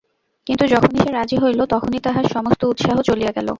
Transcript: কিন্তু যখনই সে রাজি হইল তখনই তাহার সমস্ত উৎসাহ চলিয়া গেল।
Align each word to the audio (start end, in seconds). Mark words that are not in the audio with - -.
কিন্তু 0.47 0.63
যখনই 0.67 0.99
সে 0.99 1.09
রাজি 1.11 1.37
হইল 1.37 1.59
তখনই 1.73 1.99
তাহার 1.99 2.25
সমস্ত 2.35 2.61
উৎসাহ 2.63 2.95
চলিয়া 3.09 3.31
গেল। 3.31 3.47